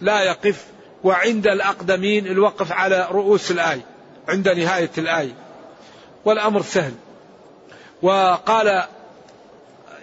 [0.00, 0.66] لا يقف.
[1.04, 3.91] وعند الأقدمين الوقف على رؤوس الآية.
[4.32, 5.34] عند نهاية الآية
[6.24, 6.94] والأمر سهل.
[8.02, 8.82] وقال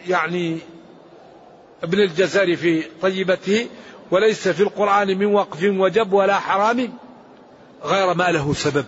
[0.08, 0.58] يعني
[1.84, 3.68] ابن الجزري في طيبته
[4.12, 6.94] وليس في القرآن من وقف وجب ولا حرام
[7.84, 8.86] غير ما له سبب.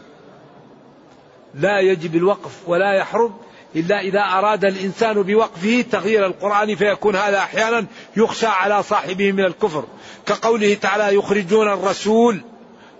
[1.55, 3.33] لا يجب الوقف ولا يحرم
[3.75, 7.85] إلا إذا أراد الإنسان بوقفه تغيير القرآن فيكون هذا أحيانا
[8.17, 9.83] يخشى على صاحبه من الكفر.
[10.25, 12.41] كقوله تعالى يخرجون الرسول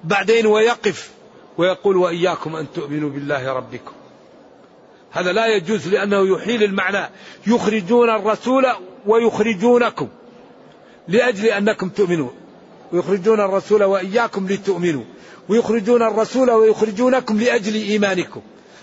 [0.04, 1.21] بعدين ويقف.
[1.58, 3.92] ويقول وإياكم أن تؤمنوا بالله ربكم.
[5.12, 7.10] هذا لا يجوز لأنه يحيل المعنى.
[7.48, 8.66] يخرجون الرسول
[9.06, 10.08] ويخرجونكم
[11.08, 12.30] لأجل أنكم تؤمنوا.
[12.94, 15.04] ويخرجون الرسول وإياكم لتؤمنوا.
[15.50, 18.42] ويخرجون الرسول ويخرجونكم لأجل إيمانكم.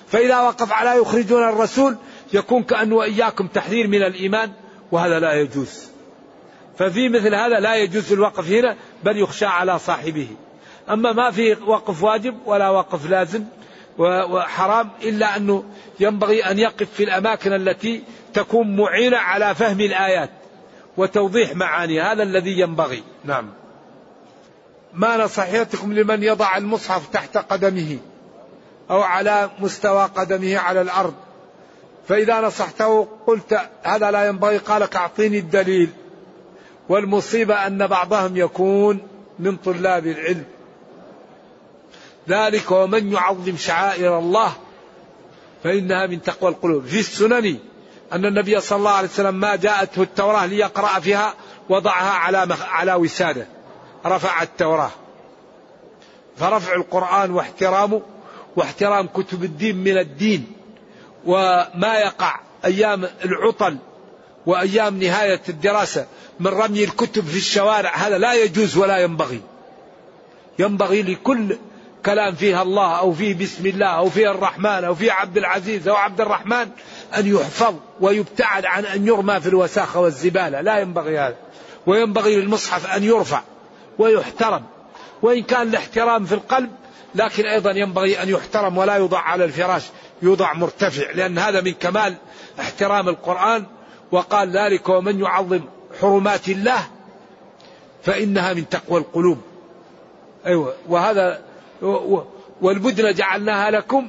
[0.08, 1.96] فإذا وقف على يخرجون الرسول
[2.32, 4.52] يكون كأنه إياكم تحذير من الإيمان
[4.92, 5.88] وهذا لا يجوز.
[6.78, 10.28] ففي مثل هذا لا يجوز الوقف هنا بل يخشى على صاحبه.
[10.90, 13.44] أما ما في وقف واجب ولا وقف لازم
[13.98, 15.64] وحرام إلا أنه
[16.00, 18.02] ينبغي أن يقف في الأماكن التي
[18.34, 20.30] تكون معينة على فهم الآيات
[20.96, 23.02] وتوضيح معانيها هذا الذي ينبغي.
[23.24, 23.50] نعم.
[24.94, 27.98] ما نصحيتكم لمن يضع المصحف تحت قدمه
[28.90, 31.14] أو على مستوى قدمه على الأرض.
[32.08, 35.90] فإذا نصحته قلت هذا لا ينبغي قالك أعطيني الدليل.
[36.88, 39.00] والمصيبة أن بعضهم يكون
[39.38, 40.44] من طلاب العلم.
[42.28, 44.52] ذلك ومن يعظم شعائر الله
[45.64, 46.86] فإنها من تقوى القلوب.
[46.86, 47.58] في السنن
[48.12, 51.34] أن النبي صلى الله عليه وسلم ما جاءته التوراة ليقرأ فيها
[51.68, 53.46] وضعها على على وساده.
[54.06, 54.90] رفع التوراة.
[56.36, 58.02] فرفع القرآن واحترامه
[58.56, 60.52] واحترام كتب الدين من الدين.
[61.26, 63.78] وما يقع أيام العطل
[64.46, 66.06] وأيام نهاية الدراسة
[66.40, 69.40] من رمي الكتب في الشوارع هذا لا يجوز ولا ينبغي.
[70.58, 71.56] ينبغي لكل
[72.06, 75.94] كلام فيها الله أو فيه بسم الله أو فيه الرحمن أو فيه عبد العزيز أو
[75.94, 76.68] عبد الرحمن
[77.16, 80.60] أن يحفظ ويبتعد عن أن يرمى في الوساخة والزبالة.
[80.60, 81.36] لا ينبغي هذا.
[81.86, 83.42] وينبغي للمصحف أن يرفع
[83.98, 84.64] ويحترم.
[85.22, 86.70] وإن كان الاحترام في القلب
[87.14, 89.82] لكن أيضا ينبغي أن يحترم ولا يوضع على الفراش.
[90.22, 92.14] يوضع مرتفع لأن هذا من كمال
[92.60, 93.64] احترام القرآن.
[94.12, 95.60] وقال ذلك ومن يعظم
[96.00, 96.86] حرمات الله
[98.02, 99.38] فإنها من تقوى القلوب.
[100.46, 100.74] أيوة.
[100.88, 101.47] وهذا
[102.60, 104.08] والبدن جعلناها لكم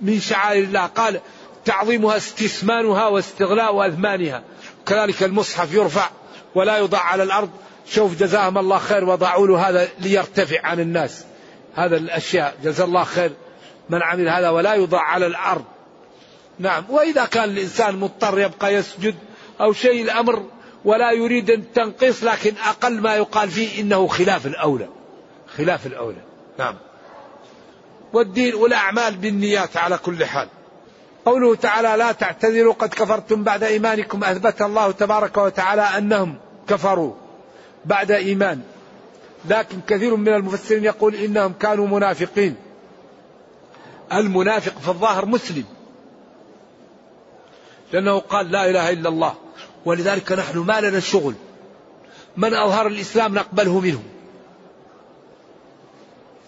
[0.00, 0.86] من شعائر الله.
[0.86, 1.20] قال
[1.64, 4.42] تعظيمها استثمانها واستغلاء أثمانها.
[4.86, 6.10] كذلك المصحف يرفع
[6.54, 7.50] ولا يوضع على الأرض.
[7.86, 11.24] شوف جزاهم الله خير وضعوا له هذا ليرتفع عن الناس.
[11.74, 12.56] هذا الأشياء.
[12.64, 13.32] جزا الله خير
[13.90, 15.64] من عمل هذا ولا يوضع على الأرض.
[16.58, 16.84] نعم.
[16.88, 19.14] وإذا كان الإنسان مضطر يبقى يسجد
[19.60, 20.42] أو شيء الأمر
[20.84, 24.88] ولا يريد التنقيص لكن أقل ما يقال فيه إنه خلاف الأولى.
[25.56, 26.22] خلاف الأولى.
[26.58, 26.74] نعم.
[28.12, 30.48] والدين والأعمال بالنيات على كل حال.
[31.24, 36.36] قوله تعالى لا تعتذروا قد كفرتم بعد إيمانكم أثبت الله تبارك وتعالى أنهم
[36.68, 37.14] كفروا
[37.84, 38.60] بعد إيمان.
[39.48, 42.56] لكن كثير من المفسرين يقول إنهم كانوا منافقين.
[44.12, 45.64] المنافق في الظاهر مسلم.
[47.92, 49.34] لأنه قال لا إله إلا الله.
[49.84, 51.34] ولذلك نحن ما لنا شغل.
[52.36, 54.02] من أظهر الإسلام نقبله منه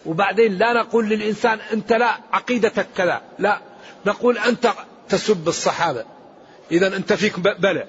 [0.07, 3.61] وبعدين لا نقول للإنسان أنت لا عقيدتك كذا لا.
[4.07, 4.73] نقول أنت
[5.09, 6.05] تسب الصحابة.
[6.73, 7.87] إذا أنت فيك بلى.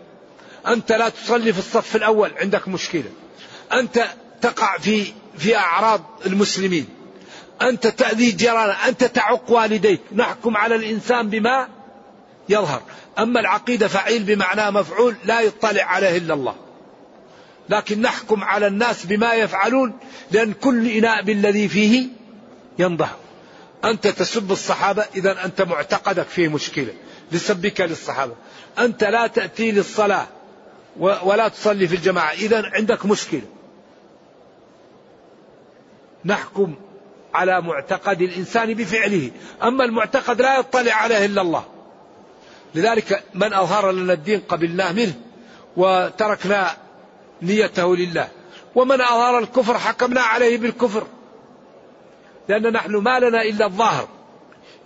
[0.67, 3.11] أنت لا تصلي في الصف الأول عندك مشكلة.
[3.73, 4.05] أنت
[4.41, 6.87] تقع في في أعراض المسلمين.
[7.61, 10.01] أنت تأذي جيرانك أنت تعق والديك.
[10.15, 11.67] نحكم على الإنسان بما
[12.49, 12.81] يظهر.
[13.19, 16.55] أما العقيدة فعيل بمعنى مفعول لا يطلع عليه إلا الله.
[17.71, 19.93] لكن نحكم على الناس بما يفعلون
[20.31, 22.07] لأن كل إناء بالذي فيه
[22.79, 23.15] ينضح.
[23.85, 26.93] أنت تسب الصحابة إذا أنت معتقدك فيه مشكلة.
[27.31, 28.33] لسبك للصحابة.
[28.79, 30.27] أنت لا تأتي للصلاة
[30.99, 33.41] ولا تصلي في الجماعة إذا عندك مشكلة.
[36.25, 36.75] نحكم
[37.33, 39.31] على معتقد الإنسان بفعله.
[39.63, 41.65] أما المعتقد لا يطلع عليه إلا الله.
[42.75, 45.13] لذلك من أظهر لنا الدين قبلناه منه
[45.77, 46.77] وتركنا
[47.41, 48.27] نيته لله.
[48.75, 51.07] ومن أظهر الكفر حكمنا عليه بالكفر.
[52.49, 54.07] لأن نحن ما لنا إلا الظاهر.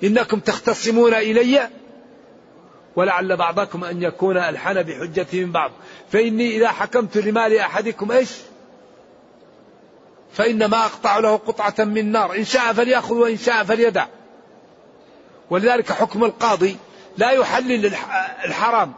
[0.03, 1.69] إنكم تختصمون إلي
[2.95, 5.71] ولعل بعضكم أن يكون ألحن بحجته من بعض.
[6.09, 8.29] فإني إذا حكمت لمال أحدكم إيش؟
[10.33, 12.35] فإنما أقطع له قطعة من نار.
[12.35, 14.05] إن شاء فليأخذ وإن شاء فليدع.
[15.49, 16.77] ولذلك حكم القاضي
[17.17, 17.85] لا يحلل
[18.45, 18.93] الحرام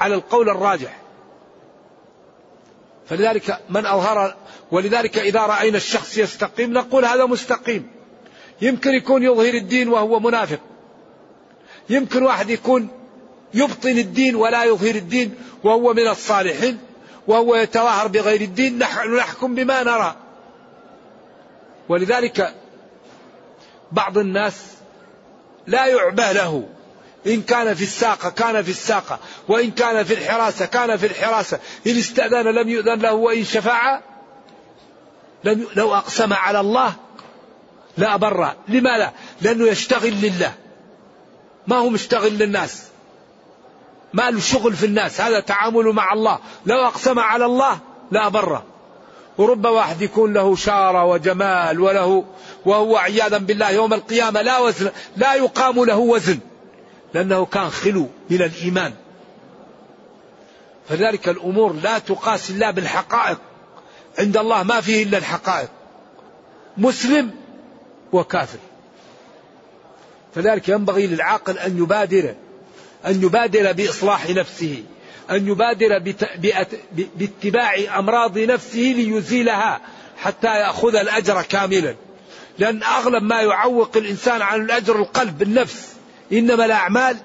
[0.00, 1.03] على القول الراجح.
[3.08, 4.36] فلذلك من أظهر
[4.70, 7.90] ولذلك إذا رأينا الشخص يستقيم نقول هذا مستقيم.
[8.62, 10.60] يمكن يكون يظهر الدين وهو منافق.
[11.90, 12.88] يمكن واحد يكون
[13.54, 16.78] يبطن الدين ولا يظهر الدين وهو من الصالحين
[17.26, 20.16] وهو يتظاهر بغير الدين نحن نحكم بما نرى.
[21.88, 22.54] ولذلك
[23.92, 24.66] بعض الناس
[25.66, 26.68] لا يعبى له.
[27.26, 29.18] إن كان في الساقة كان في الساقة.
[29.48, 31.58] وإن كان في الحراسة كان في الحراسة.
[31.86, 34.00] إن استأذن لم يؤذن له وإن شفع
[35.44, 36.92] لم لو أقسم على الله
[37.96, 38.52] لا أبر.
[38.68, 39.10] لما لا؟
[39.40, 40.54] لأنه يشتغل لله.
[41.66, 42.82] ما هو مشتغل للناس.
[44.12, 45.20] ما له شغل في الناس.
[45.20, 46.38] هذا تعامله مع الله.
[46.66, 47.78] لو أقسم على الله
[48.10, 48.64] لا أبره
[49.38, 52.24] ورب واحد يكون له شارة وجمال وله
[52.64, 56.38] وهو عياذا بالله يوم القيامة لا وزن لا يقام له وزن.
[57.14, 58.92] لأنه كان خلو من الإيمان.
[60.88, 63.38] فذلك الأمور لا تقاس إلا بالحقائق.
[64.18, 65.68] عند الله ما فيه إلا الحقائق.
[66.76, 67.30] مسلم
[68.12, 68.58] وكافر.
[70.34, 72.34] فذلك ينبغي للعاقل أن يبادر
[73.06, 74.82] أن يبادر بإصلاح نفسه
[75.30, 76.14] أن يبادر
[77.16, 79.80] باتباع أمراض نفسه ليزيلها
[80.16, 81.94] حتى يأخذ الأجر كاملا.
[82.58, 85.93] لأن أغلب ما يعوق الإنسان عن الأجر القلب النفس.
[86.34, 87.16] إنما الأعمال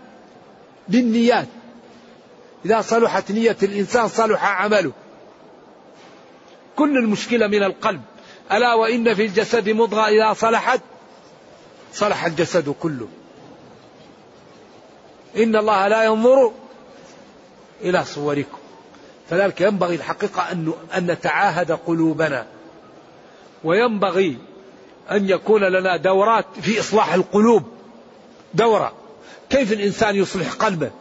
[0.87, 1.47] بالنيات.
[2.65, 4.91] إذا صلحت نية الإنسان صلح عمله.
[6.75, 8.01] كل المشكلة من القلب.
[8.51, 10.81] ألا وإن في الجسد مضغة إذا صلحت؟
[11.93, 13.07] صلح الجسد كله.
[15.37, 16.51] إن الله لا ينظر
[17.81, 18.57] إلى صوركم.
[19.29, 20.51] فذلك ينبغي الحقيقة
[20.97, 22.45] أن نتعاهد قلوبنا.
[23.63, 24.37] وينبغي
[25.11, 27.63] أن يكون لنا دورات في إصلاح القلوب.
[28.53, 28.98] دورة.
[29.49, 30.91] كيف الإنسان يصلح قلبه؟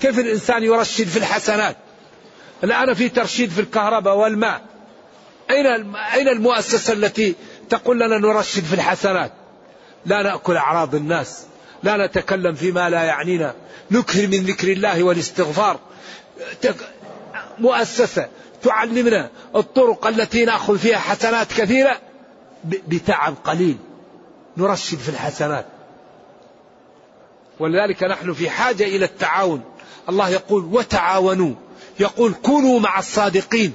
[0.00, 1.76] كيف الإنسان يرشد في الحسنات؟
[2.64, 4.60] الآن في ترشيد في الكهرباء والماء.
[5.50, 7.34] أين أين المؤسسة التي
[7.70, 9.32] تقول لنا نرشد في الحسنات؟
[10.06, 11.46] لا نأكل أعراض الناس.
[11.82, 13.54] لا نتكلم فيما لا يعنينا.
[13.90, 15.80] نكثر من ذكر الله والاستغفار.
[17.58, 18.28] مؤسسة
[18.62, 22.00] تعلمنا الطرق التي نأخذ فيها حسنات كثيرة
[22.64, 23.76] بتعب قليل.
[24.56, 25.66] نرشد في الحسنات.
[27.58, 29.62] ولذلك نحن في حاجة إلى التعاون.
[30.08, 31.54] الله يقول وتعاونوا.
[32.00, 33.72] يقول كونوا مع الصادقين.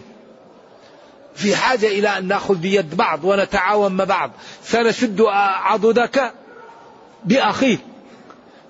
[1.35, 4.31] في حاجة إلى أن نأخذ بيد بعض ونتعاون مع بعض.
[4.63, 5.21] سنشد
[5.63, 6.33] عضدك
[7.25, 7.79] بأخيك.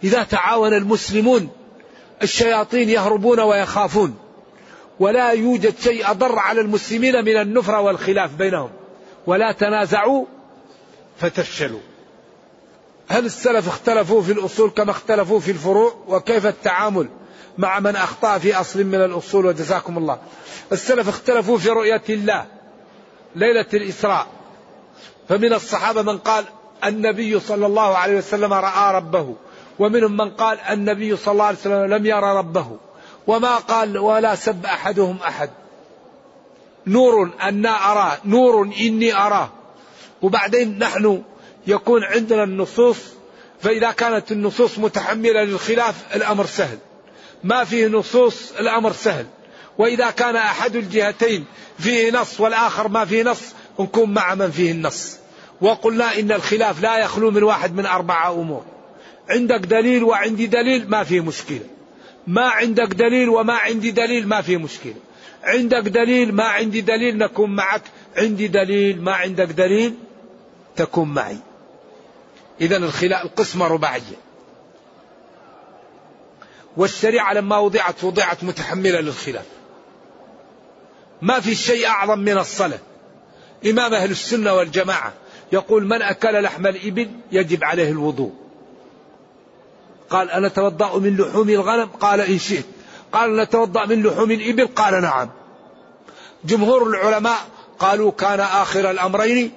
[0.04, 1.50] إذا تعاون المسلمون
[2.24, 4.18] الشياطين يهربون ويخافون.
[5.00, 8.70] ولا يوجد شيء أضر على المسلمين من النفرة والخلاف بينهم.
[9.28, 10.26] ولا تنازعوا
[11.20, 11.89] فتفشلوا.
[13.12, 17.10] هل السلف اختلفوا في الأصول كما اختلفوا في الفروع؟ وكيف التعامل
[17.58, 20.20] مع من أخطأ في أصل من الأصول؟ وجزاكم الله.
[20.72, 22.46] السلف اختلفوا في رؤية الله
[23.36, 24.28] ليلة الإسراء.
[25.30, 26.46] فمن الصحابة من قال
[26.86, 29.36] النبي صلى الله عليه وسلم رأى ربه.
[29.80, 32.78] ومنهم من قال النبي صلى الله عليه وسلم لم يرى ربه.
[33.28, 35.50] وما قال ولا سب أحدهم أحد.
[36.88, 39.50] نور أنا أراه نور إني أراه.
[40.22, 41.24] وبعدين نحن
[41.70, 42.98] يكون عندنا النصوص
[43.62, 46.78] فإذا كانت النصوص متحملة للخلاف الأمر سهل.
[47.44, 49.26] ما فيه نصوص الأمر سهل.
[49.78, 51.46] وإذا كان أحد الجهتين
[51.80, 53.42] فيه نص والآخر ما فيه نص
[53.80, 55.18] نكون مع من فيه النص.
[55.62, 58.64] وقلنا إن الخلاف لا يخلو من واحد من أربعة أمور.
[59.30, 61.66] عندك دليل وعندي دليل ما فيه مشكلة.
[62.28, 64.96] ما عندك دليل وما عندي دليل ما فيه مشكلة.
[65.44, 67.82] عندك دليل ما عندي دليل نكون معك.
[68.18, 69.94] عندي دليل ما عندك دليل
[70.76, 71.38] تكون معي.
[72.62, 74.20] إذا الخلاف القسمة رباعية.
[76.78, 79.46] والشريعة لما وضعت وضعت متحملة للخلاف.
[81.22, 82.80] ما في شيء أعظم من الصلاة.
[83.66, 85.14] إمام أهل السنة والجماعة
[85.52, 88.34] يقول من أكل لحم الإبل يجب عليه الوضوء.
[90.10, 92.66] قال أنا أتوضأ من لحوم الغنم؟ قال إن شئت.
[93.12, 95.30] قال نتوضأ من لحوم الإبل؟ قال نعم.
[96.46, 97.38] جمهور العلماء
[97.80, 99.52] قالوا كان آخر الأمرين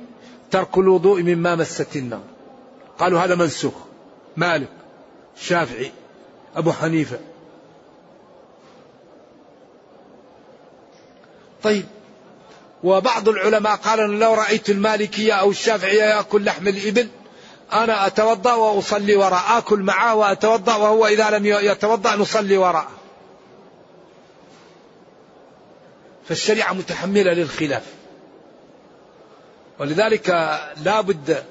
[0.50, 2.31] ترك الوضوء مما مست النار
[2.98, 3.74] قالوا هذا منسوخ.
[4.36, 4.68] مالك
[5.36, 5.92] شافعي
[6.56, 7.18] أبو حنيفة.
[11.62, 11.86] طيب
[12.84, 17.08] وبعض العلماء قال أنا لو رأيت المالكية أو الشافعية يأكل لحم الإبل
[17.72, 22.90] أنا أتوضأ وأصلي وراء آكل معه وأتوضأ وهو إذا لم يتوضأ نصلي وراءه
[26.28, 27.82] فالشريعة متحملة للخلاف.
[29.80, 30.28] ولذلك
[30.82, 31.44] لا بد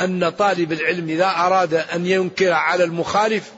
[0.00, 3.52] أن طالب العلم إذا أراد أن ينكر على المخالف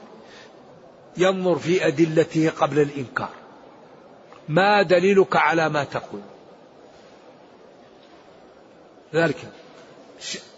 [1.17, 3.31] ينظر في أدلته قبل الإنكار.
[4.49, 6.21] ما دليلك على ما تقول؟
[9.15, 9.37] ذلك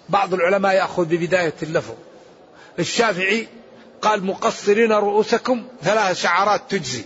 [0.08, 1.94] بعض العلماء يأخذ ببداية اللفظ.
[2.78, 3.48] الشافعي
[4.02, 7.04] قال مقصرين رؤوسكم ثلاث شعرات تجزي.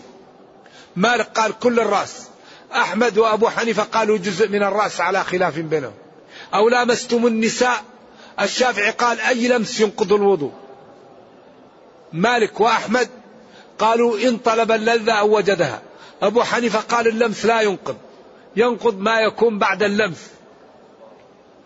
[0.96, 2.26] مالك قال كل الرأس.
[2.72, 5.94] أحمد وأبو حنيفة قالوا جزء من الرأس على خلاف بينهم.
[6.54, 7.82] أو لامستم النساء
[8.40, 10.52] الشافعي قال أي لمس ينقض الوضوء؟
[12.12, 13.08] مالك وأحمد
[13.78, 15.82] قالوا إن طلب اللذة أو وجدها.
[16.22, 17.96] أبو حنيفة قال اللمس لا ينقض.
[18.56, 20.30] ينقض ما يكون بعد اللمس.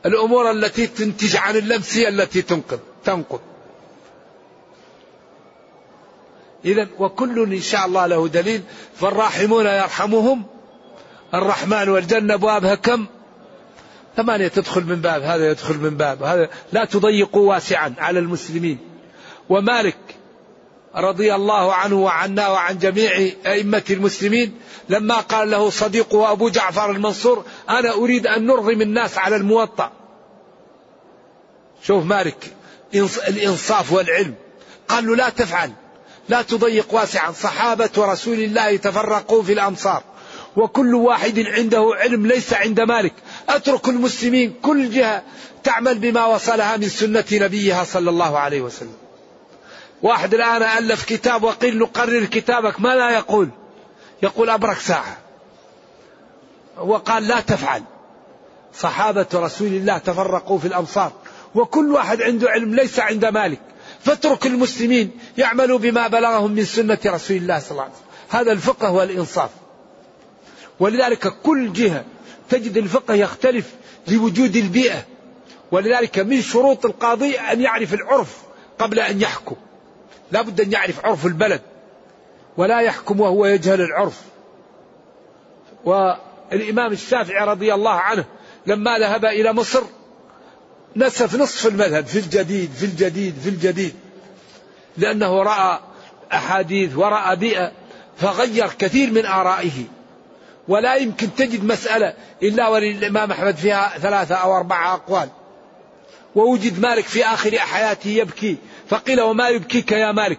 [0.06, 2.80] الأمور التي تنتج عن اللمس هي التي تنقض.
[3.04, 3.40] تنقض.
[6.64, 8.62] إذا وكل إن شاء الله له دليل.
[8.96, 10.44] فالراحمون يرحمهم.
[11.34, 13.06] الرحمن والجنة أبوابها كم؟
[14.16, 18.78] ثمانية تدخل من باب هذا يدخل من باب هذا لا تضيقوا واسعا على المسلمين.
[19.48, 19.96] ومالك
[20.96, 23.10] رضي الله عنه وعنا وعن جميع
[23.46, 24.58] أئمة المسلمين
[24.88, 29.92] لما قال له صديقه أبو جعفر المنصور أنا أريد أن نرغم الناس على الموطأ.
[31.82, 32.54] شوف مالك
[33.28, 34.34] الإنصاف والعلم.
[34.88, 35.72] قال له لا تفعل
[36.28, 37.32] لا تضيق واسعا.
[37.32, 40.02] صحابة رسول الله تفرقوا في الأمصار
[40.56, 43.12] وكل واحد عنده علم ليس عند مالك.
[43.56, 45.22] أترك المسلمين كل جهة
[45.64, 48.94] تعمل بما وصلها من سنة نبيها صلى الله عليه وسلم.
[50.02, 53.48] واحد الآن ألف كتاب وقيل نقرر كتابك ما لا يقول؟
[54.22, 55.16] يقول أبرك ساعة.
[56.78, 57.82] وقال لا تفعل.
[58.74, 61.12] صحابة رسول الله تفرقوا في الأمصار
[61.54, 63.60] وكل واحد عنده علم ليس عند مالك.
[64.00, 68.40] فاترك المسلمين يعملوا بما بلغهم من سنة رسول الله صلى الله عليه وسلم.
[68.40, 69.50] هذا الفقه والإنصاف.
[70.80, 72.04] ولذلك كل جهة
[72.50, 73.74] تجد الفقه يختلف
[74.08, 75.04] لوجود البيئة.
[75.72, 78.36] ولذلك من شروط القاضي أن يعرف العرف
[78.78, 79.56] قبل أن يحكم.
[80.32, 81.60] لا بد أن يعرف عرف البلد.
[82.56, 84.20] ولا يحكم وهو يجهل العرف.
[85.84, 88.24] والإمام الشافعي رضي الله عنه
[88.66, 89.82] لما ذهب إلى مصر
[90.96, 93.94] نسف نصف المذهب في الجديد في الجديد في الجديد.
[94.96, 95.78] لأنه رأى
[96.32, 97.72] أحاديث ورأى بيئة
[98.16, 99.84] فغير كثير من آرائه.
[100.70, 105.28] ولا يمكن تجد مسألة إلا وللإمام أحمد فيها ثلاثة أو أربعة أقوال.
[106.34, 108.56] ووجد مالك في آخر حياته يبكي
[108.88, 110.38] فقيل وما يبكيك يا مالك؟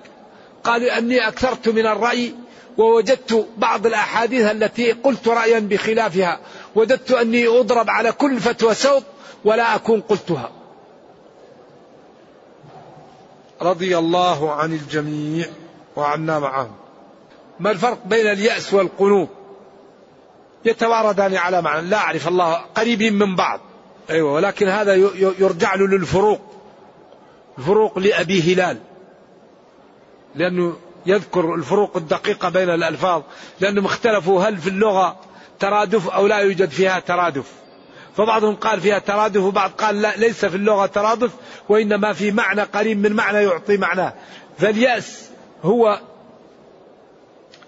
[0.64, 2.36] قال أني أكثرت من الرأي
[2.78, 6.40] ووجدت بعض الأحاديث التي قلت رأيا بخلافها
[6.76, 9.04] وجدت أني أضرب على كل فتوى سوط
[9.46, 10.52] ولا أكون قلتها.
[13.62, 15.46] رضي الله عن الجميع
[15.96, 16.76] وعنا معهم.
[17.60, 19.41] ما الفرق بين اليأس والقنوط؟
[20.66, 21.88] يتواردان على معنى.
[21.88, 23.60] لا أعرف الله قريبين من بعض.
[24.10, 24.96] أيوة ولكن هذا
[25.40, 26.42] يرجع له للفروق.
[27.58, 28.78] الفروق لأبي هلال.
[30.36, 33.22] لأنه يذكر الفروق الدقيقة بين الألفاظ.
[33.60, 35.20] لأنهم اختلفوا هل في اللغة
[35.60, 37.52] ترادف أو لا يوجد فيها ترادف.
[38.18, 41.32] فبعضهم قال فيها ترادف وبعض قال لا ليس في اللغة ترادف
[41.70, 44.14] وإنما في معنى قريب من معنى يعطي معناه.
[44.58, 45.30] فاليأس
[45.64, 46.00] هو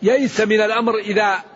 [0.02, 1.53] يئس من الأمر إذا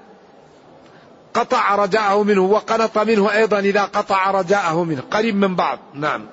[1.38, 5.04] قطع رجاءه منه وقنط منه أيضا إذا قطع رجاءه منه.
[5.12, 5.80] قريب من بعض.
[5.94, 6.26] نعم.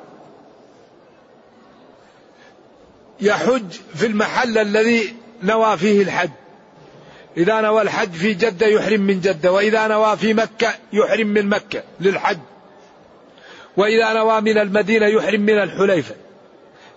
[3.20, 6.30] يحج في المحل الذي نوى فيه الحج.
[7.36, 11.82] إذا نوى الحج في جدة يحرم من جدة وإذا نوى في مكة يحرم من مكة
[12.00, 12.38] للحج.
[13.76, 16.14] وإذا نوى من المدينة يحرم من الحليفة.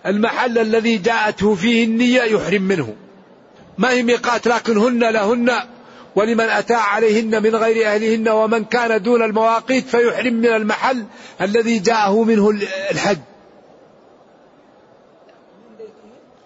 [0.06, 2.96] المحل الذي جاءته فيه النية يحرم منه.
[3.78, 5.50] ما هي ميقات؟ لكن هن لهن
[6.16, 11.04] ولمن أتى عليهن من غير أهلهن ومن كان دون المواقيت فيحرم من المحل
[11.40, 12.50] الذي جاءه منه
[12.90, 13.18] الحج.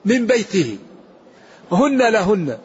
[0.05, 0.79] من بيته.
[1.73, 2.59] هن لهن.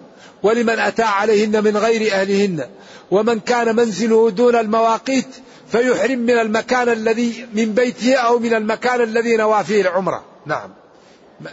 [0.43, 2.67] ولمن أتى عليهن من غير أهلهن
[3.11, 5.27] ومن كان منزله دون المواقيت
[5.71, 10.23] فيحرم من المكان الذي من بيته أو من المكان الذي نوى فيه العمرة.
[10.45, 10.69] نعم.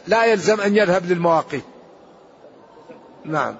[0.07, 1.65] لا يلزم أن يذهب للمواقيت.
[3.25, 3.57] نعم.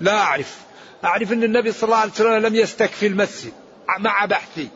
[0.00, 0.58] لا أعرف.
[1.04, 3.52] أعرف أن النبي صلى الله عليه وسلم لم يستكفي المسجد
[3.98, 4.68] مع بحثي.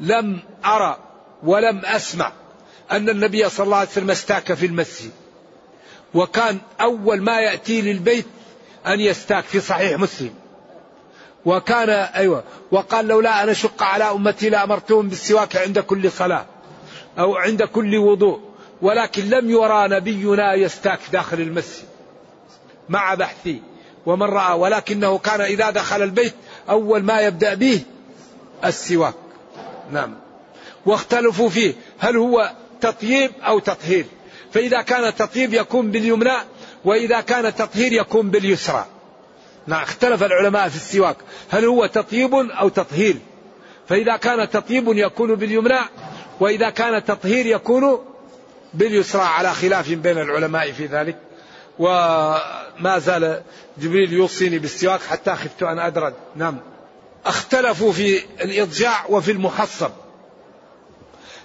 [0.00, 0.96] لم أرى
[1.42, 2.32] ولم أسمع
[2.90, 5.10] أن النبي صلى الله عليه وسلم استاك في المسجد.
[6.14, 8.26] وكان أول ما يأتي للبيت
[8.86, 10.34] أن يستاك في صحيح مسلم.
[11.44, 16.46] وكان أيوة وقال لولا أن أشق على أمتي لأمرتهم بالسواك عند كل صلاة
[17.18, 18.40] أو عند كل وضوء
[18.82, 21.84] ولكن لم يرى نبينا يستاك داخل المسجد
[22.88, 23.62] مع بحثي.
[24.06, 26.34] ومن رأى ولكنه كان إذا دخل البيت
[26.70, 27.82] أول ما يبدأ به
[28.64, 29.14] السواك.
[29.92, 30.14] نعم.
[30.86, 31.74] واختلفوا فيه.
[31.98, 34.04] هل هو تطييب أو تطهير؟
[34.52, 36.36] فإذا كان تطيب يكون باليمنى
[36.84, 38.86] وإذا كان تطهير يكون باليسرى.
[39.66, 41.16] نعم اختلف العلماء في السواك.
[41.50, 43.16] هل هو تطيب أو تطهير؟
[43.88, 45.80] فإذا كان تطيب يكون باليمنى
[46.40, 47.98] وإذا كان تطهير يكون
[48.74, 51.16] باليسرى على خلاف بين العلماء في ذلك.
[52.78, 53.42] وما زال
[53.78, 56.58] جبريل يوصيني بالسواك حتى خفت أن أدرد نعم.
[57.26, 59.90] اختلفوا في الإضجاع وفي المحصب.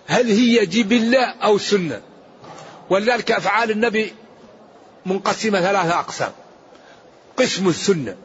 [0.08, 2.02] هل هي جبلة أو سنة؟
[2.90, 4.14] ولذلك أفعال النبي
[5.06, 6.32] منقسمة ثلاثة أقسام.
[7.38, 8.16] قسم السنة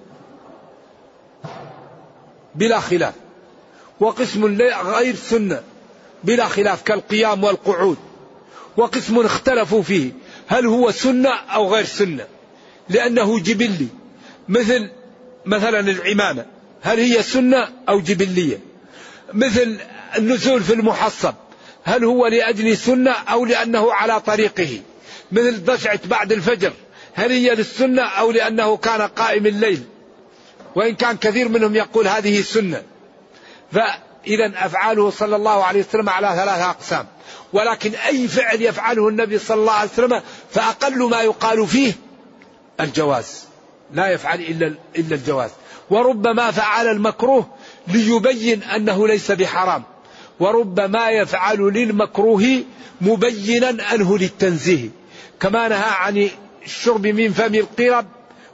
[2.54, 3.14] بلا خلاف
[4.00, 4.44] وقسم
[4.84, 5.62] غير سنة
[6.24, 7.98] بلا خلاف كالقيام والقعود
[8.76, 10.12] وقسم اختلفوا فيه
[10.46, 12.26] هل هو سنة أو غير سنة؟
[12.90, 13.88] لأنه جبلي.
[14.48, 14.90] مثل
[15.46, 16.46] مثلا العمامة.
[16.82, 18.58] هل هي سنة أو جبلية؟
[19.32, 19.78] مثل
[20.18, 21.34] النزول في المحصب.
[21.84, 24.80] هل هو لأجل سنة أو لأنه على طريقه؟
[25.32, 26.72] مثل ضجعة بعد الفجر.
[27.14, 29.82] هل هي للسنة أو لأنه كان قائم الليل؟
[30.76, 32.82] وإن كان كثير منهم يقول هذه سنة.
[33.72, 37.06] فإذا أفعاله صلى الله عليه وسلم على ثلاثة أقسام.
[37.52, 41.92] ولكن أي فعل يفعله النبي صلى الله عليه وسلم فأقل ما يقال فيه
[42.84, 43.44] الجواز.
[43.94, 45.50] لا يفعل إلا إلا الجواز.
[45.90, 47.46] وربما فعل المكروه
[47.88, 49.82] ليبين أنه ليس بحرام.
[50.40, 52.62] وربما يفعل للمكروه
[53.00, 54.88] مبينا أنه للتنزيه.
[55.40, 56.30] كما نهى عن
[56.64, 58.06] الشرب من فم القرب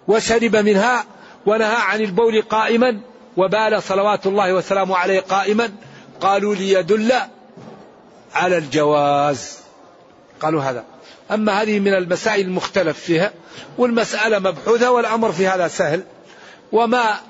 [0.08, 1.04] وشرب منها
[1.46, 3.00] ونهى عن البول قائما
[3.36, 5.72] وبال صلوات الله وسلامه عليه قائما.
[6.20, 7.12] قالوا ليدل
[8.34, 9.58] على الجواز.
[10.40, 10.84] قالوا هذا.
[11.30, 13.32] أما هذه من المسائل المختلف فيها
[13.78, 16.02] والمسألة مبحوثة والأمر في هذا سهل.
[16.72, 17.20] وما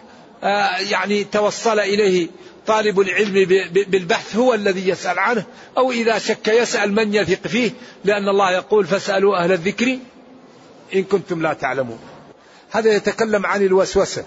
[0.42, 2.28] آه، يعني توصل إليه
[2.66, 3.32] طالب العلم
[3.72, 5.44] بالبحث هو الذي يسأل عنه
[5.78, 7.70] أو إذا شك يسأل من يثق فيه
[8.04, 9.98] لأن الله يقول فاسألوا أهل الذكر
[10.94, 11.98] إن كنتم لا تعلمون.
[12.70, 14.24] هذا يتكلم عن الوسوسة.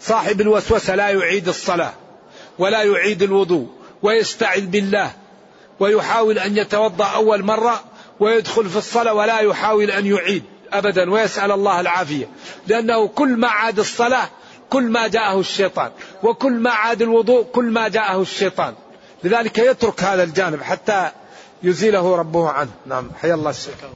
[0.00, 1.92] صاحب الوسوسة لا يعيد الصلاة
[2.58, 3.68] ولا يعيد الوضوء
[4.02, 5.10] ويستعذ بالله
[5.80, 7.84] ويحاول أن يتوضأ أول مرة
[8.20, 10.42] ويدخل في الصلاة ولا يحاول أن يعيد
[10.72, 12.28] أبدا ويسأل الله العافية.
[12.66, 14.28] لأنه كل ما عاد الصلاة
[14.70, 15.90] كل ما جاءه الشيطان
[16.22, 18.74] وكل ما عاد الوضوء كل ما جاءه الشيطان.
[19.24, 21.10] لذلك يترك هذا الجانب حتى
[21.62, 22.70] يزيله ربه عنه.
[22.86, 23.90] نعم حيا الله الشيطان